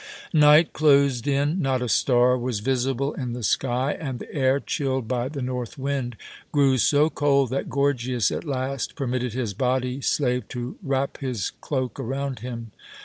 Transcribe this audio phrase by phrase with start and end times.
[0.33, 1.61] Night closed in.
[1.61, 5.77] Not a star was visible in the sky, and the air, chilled by the north
[5.77, 6.15] wind,
[6.51, 11.99] grew so cold that Gorgias at last permitted his body slave to wrap his cloak
[11.99, 12.71] around him.